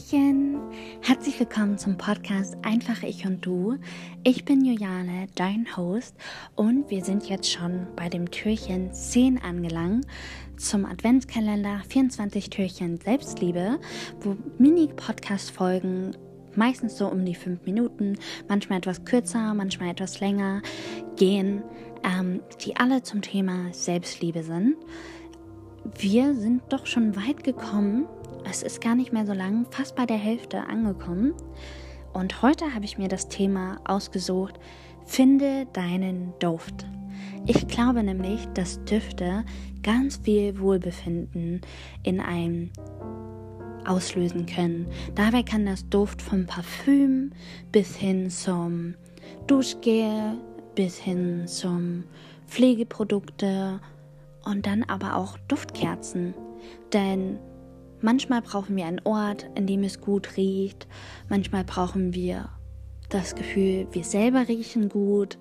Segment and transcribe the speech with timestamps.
[0.00, 0.56] Hallöchen!
[1.02, 3.76] Herzlich willkommen zum Podcast Einfach Ich und Du.
[4.22, 6.14] Ich bin Juliane, dein Host,
[6.54, 10.06] und wir sind jetzt schon bei dem Türchen 10 angelangt
[10.56, 13.78] zum Adventskalender 24 Türchen Selbstliebe,
[14.20, 16.16] wo Mini-Podcast-Folgen
[16.54, 18.16] meistens so um die 5 Minuten,
[18.48, 20.62] manchmal etwas kürzer, manchmal etwas länger
[21.16, 21.62] gehen,
[22.04, 24.76] ähm, die alle zum Thema Selbstliebe sind.
[25.98, 28.06] Wir sind doch schon weit gekommen
[28.44, 31.34] es ist gar nicht mehr so lang, fast bei der Hälfte angekommen.
[32.12, 34.58] Und heute habe ich mir das Thema ausgesucht,
[35.04, 36.86] finde deinen Duft.
[37.46, 39.44] Ich glaube nämlich, dass Düfte
[39.82, 41.60] ganz viel Wohlbefinden
[42.02, 42.70] in einem
[43.86, 44.86] auslösen können.
[45.14, 47.32] Dabei kann das Duft vom Parfüm
[47.72, 48.94] bis hin zum
[49.46, 50.36] Duschgel,
[50.74, 52.04] bis hin zum
[52.46, 53.80] Pflegeprodukte
[54.44, 56.34] und dann aber auch Duftkerzen.
[56.92, 57.38] Denn
[58.00, 60.86] Manchmal brauchen wir einen Ort, in dem es gut riecht.
[61.28, 62.48] Manchmal brauchen wir
[63.10, 65.36] das Gefühl, wir selber riechen gut.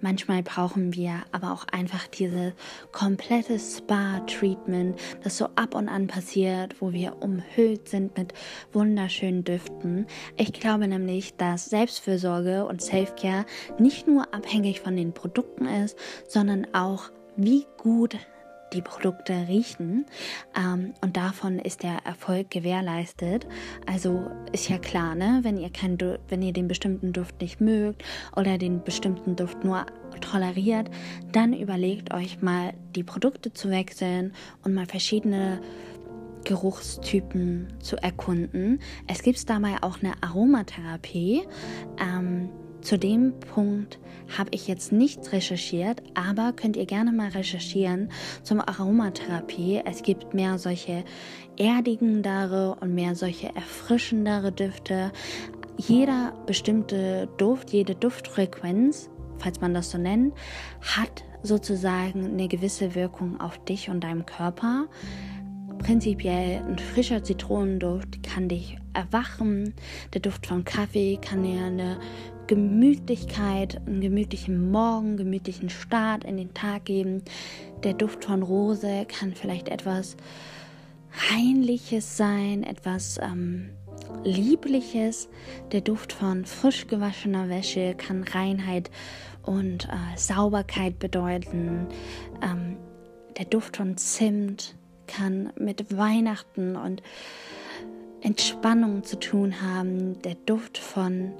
[0.00, 2.54] Manchmal brauchen wir aber auch einfach dieses
[2.92, 8.32] komplette Spa-Treatment, das so ab und an passiert, wo wir umhüllt sind mit
[8.72, 10.06] wunderschönen Düften.
[10.36, 13.44] Ich glaube nämlich, dass Selbstfürsorge und Selfcare
[13.78, 18.16] nicht nur abhängig von den Produkten ist, sondern auch wie gut
[18.72, 20.06] die Produkte riechen.
[20.56, 23.46] Ähm, und davon ist der Erfolg gewährleistet.
[23.86, 25.40] Also ist ja klar, ne?
[25.42, 28.04] wenn, ihr kein wenn ihr den bestimmten Duft nicht mögt
[28.36, 29.86] oder den bestimmten Duft nur
[30.20, 30.90] toleriert,
[31.32, 34.32] dann überlegt euch mal, die Produkte zu wechseln
[34.64, 35.60] und mal verschiedene
[36.44, 38.80] Geruchstypen zu erkunden.
[39.06, 41.42] Es gibt dabei auch eine Aromatherapie.
[41.98, 42.50] Ähm,
[42.82, 43.98] zu dem Punkt
[44.36, 48.10] habe ich jetzt nichts recherchiert, aber könnt ihr gerne mal recherchieren
[48.42, 49.82] zum Aromatherapie.
[49.84, 51.04] Es gibt mehr solche
[51.56, 55.12] erdigendere und mehr solche erfrischendere Düfte.
[55.76, 60.34] Jeder bestimmte Duft, jede Duftfrequenz, falls man das so nennt,
[60.80, 64.86] hat sozusagen eine gewisse Wirkung auf dich und deinem Körper.
[65.78, 69.74] Prinzipiell ein frischer Zitronenduft kann dich erwachen.
[70.12, 71.98] Der Duft von Kaffee kann dir eine
[72.50, 77.22] Gemütlichkeit, einen gemütlichen Morgen, gemütlichen Start in den Tag geben.
[77.84, 80.16] Der Duft von Rose kann vielleicht etwas
[81.30, 83.70] Reinliches sein, etwas ähm,
[84.24, 85.28] Liebliches.
[85.70, 88.90] Der Duft von frisch gewaschener Wäsche kann Reinheit
[89.44, 91.86] und äh, Sauberkeit bedeuten.
[92.42, 92.78] Ähm,
[93.38, 94.74] der Duft von Zimt
[95.06, 97.00] kann mit Weihnachten und
[98.22, 100.20] Entspannung zu tun haben.
[100.22, 101.34] Der Duft von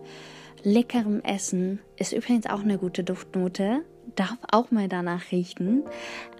[0.63, 3.85] leckerem Essen ist übrigens auch eine gute Duftnote.
[4.17, 5.85] Darf auch mal danach riechen.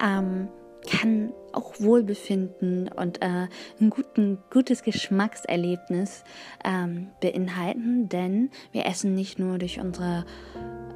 [0.03, 0.47] Ähm,
[0.89, 3.47] kann auch Wohlbefinden und äh,
[3.79, 6.23] ein guten, gutes Geschmackserlebnis
[6.63, 10.25] ähm, beinhalten, denn wir essen nicht nur durch unsere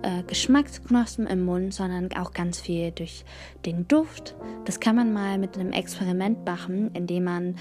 [0.01, 3.25] äh, Geschmacksknospen im Mund, sondern auch ganz viel durch
[3.65, 4.35] den Duft.
[4.65, 7.55] Das kann man mal mit einem Experiment machen, indem man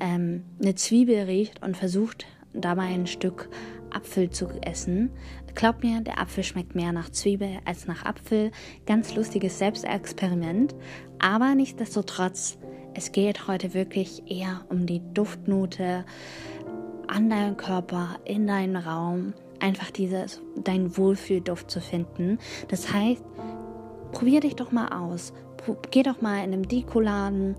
[0.00, 3.48] ähm, eine Zwiebel riecht und versucht dabei ein Stück
[3.92, 5.10] Apfel zu essen.
[5.54, 8.50] Glaubt mir, der Apfel schmeckt mehr nach Zwiebel als nach Apfel.
[8.86, 10.74] Ganz lustiges Selbstexperiment.
[11.18, 12.58] Aber nichtsdestotrotz,
[12.94, 16.04] es geht heute wirklich eher um die Duftnote
[17.08, 19.34] an deinem Körper, in deinem Raum.
[19.60, 22.38] Einfach dieses, dein Wohlfühlduft zu finden.
[22.68, 23.22] Das heißt,
[24.12, 25.32] probier dich doch mal aus.
[25.90, 27.54] Geh doch mal in einem Dekoladen,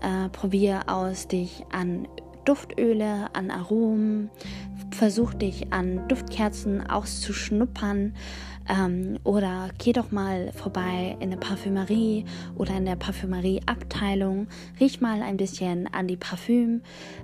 [0.00, 2.06] äh, probier aus, dich an
[2.46, 4.30] Duftöle, an Aromen,
[4.90, 8.14] versuch dich an Duftkerzen auszuschnuppern
[8.68, 12.24] ähm, oder geh doch mal vorbei in eine Parfümerie
[12.56, 14.48] oder in der Parfümerieabteilung,
[14.80, 16.82] riech mal ein bisschen an die Parfüm.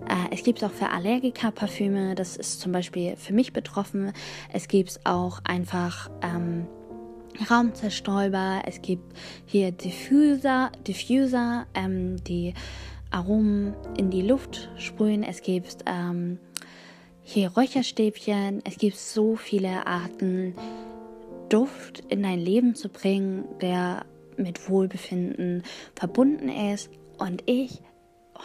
[0.08, 4.12] Äh, es gibt auch für Allergiker Parfüme, das ist zum Beispiel für mich betroffen.
[4.52, 6.66] Es gibt auch einfach ähm,
[7.50, 9.16] Raumzerstäuber, es gibt
[9.46, 12.54] hier Diffuser, Diffuser, ähm, die
[13.12, 15.22] Aromen in die Luft sprühen.
[15.22, 16.38] Es gibt ähm,
[17.22, 18.62] hier Räucherstäbchen.
[18.64, 20.54] Es gibt so viele Arten,
[21.48, 24.06] Duft in dein Leben zu bringen, der
[24.38, 25.62] mit Wohlbefinden
[25.94, 26.90] verbunden ist.
[27.18, 27.82] Und ich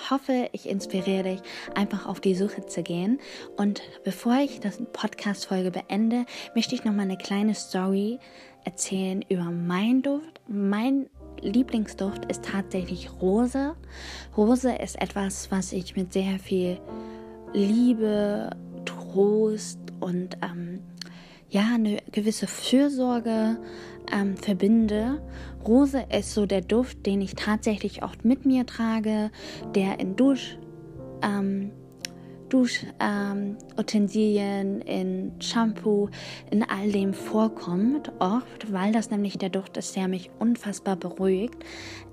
[0.09, 1.39] hoffe, ich inspiriere dich,
[1.73, 3.19] einfach auf die Suche zu gehen.
[3.55, 8.19] Und bevor ich das Podcast-Folge beende, möchte ich noch mal eine kleine Story
[8.65, 10.41] erzählen über meinen Duft.
[10.47, 11.09] Mein
[11.41, 13.75] Lieblingsduft ist tatsächlich Rose.
[14.35, 16.79] Rose ist etwas, was ich mit sehr viel
[17.53, 18.49] Liebe,
[18.85, 20.79] Trost und ähm,
[21.49, 23.57] ja, eine gewisse Fürsorge
[24.11, 25.21] ähm, verbinde.
[25.65, 29.31] Rose ist so der Duft, den ich tatsächlich oft mit mir trage,
[29.75, 30.57] der in Dusch,
[31.21, 31.71] ähm,
[32.49, 36.09] Duschutensilien, ähm, in Shampoo,
[36.51, 41.63] in all dem vorkommt, oft, weil das nämlich der Duft ist, der mich unfassbar beruhigt.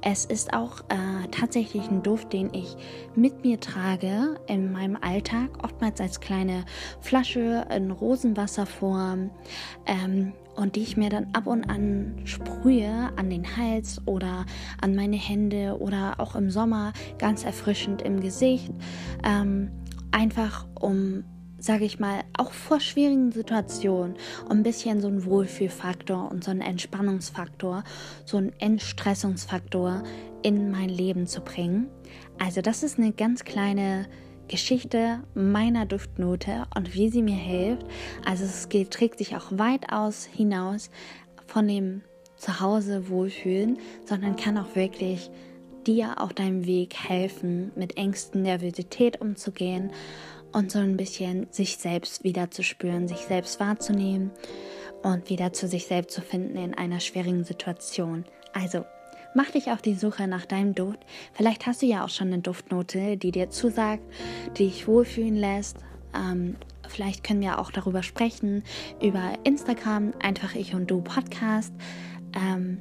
[0.03, 2.77] Es ist auch äh, tatsächlich ein Duft, den ich
[3.15, 6.65] mit mir trage in meinem Alltag, oftmals als kleine
[7.01, 9.31] Flasche in Rosenwasserform.
[9.87, 14.47] Ähm, und die ich mir dann ab und an sprühe an den Hals oder
[14.81, 18.73] an meine Hände oder auch im Sommer ganz erfrischend im Gesicht.
[19.25, 19.71] Ähm,
[20.15, 21.25] einfach um,
[21.59, 24.15] sage ich mal, auch vor schwierigen Situationen,
[24.49, 27.83] um ein bisschen so einen Wohlfühlfaktor und so einen Entspannungsfaktor,
[28.25, 30.05] so einen Entstressungsfaktor
[30.43, 31.89] in mein Leben zu bringen.
[32.39, 34.07] Also das ist eine ganz kleine
[34.47, 37.87] Geschichte meiner Duftnote und wie sie mir hilft.
[38.25, 40.91] Also es geht, trägt sich auch weit aus hinaus
[41.47, 42.03] von dem
[42.37, 45.31] Zuhause wohlfühlen, sondern kann auch wirklich
[45.87, 49.93] dir auf deinem Weg helfen, mit Ängsten, Nervosität umzugehen
[50.53, 54.31] und so ein bisschen sich selbst wieder zu spüren, sich selbst wahrzunehmen
[55.03, 58.25] und wieder zu sich selbst zu finden in einer schwierigen Situation.
[58.53, 58.85] Also
[59.37, 61.01] Mach dich auf die Suche nach deinem Duft.
[61.33, 64.05] Vielleicht hast du ja auch schon eine Duftnote, die dir zusagt,
[64.57, 65.79] die dich wohlfühlen lässt.
[66.15, 66.55] Ähm,
[66.87, 68.63] vielleicht können wir auch darüber sprechen,
[69.03, 71.75] über Instagram, einfach ich und du Podcast.
[72.33, 72.81] Ähm,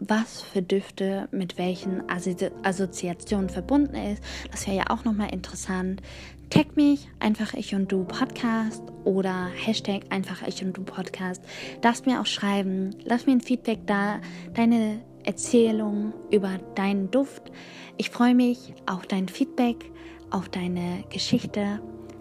[0.00, 4.22] was für Düfte mit welchen Assozi Assoziationen verbunden ist.
[4.50, 6.02] Das wäre ja auch nochmal interessant.
[6.50, 11.42] Tag mich, einfach ich und du Podcast oder Hashtag einfach ich und du Podcast.
[11.82, 14.20] Darfst mir auch schreiben, lass mir ein Feedback da,
[14.54, 17.52] deine Erzählung über deinen Duft.
[17.98, 19.90] Ich freue mich auf dein Feedback,
[20.30, 21.80] auf deine Geschichte.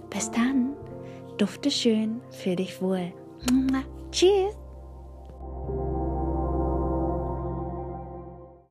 [0.10, 0.74] Bis dann,
[1.38, 3.14] dufte schön, für dich wohl.
[4.12, 4.56] Tschüss.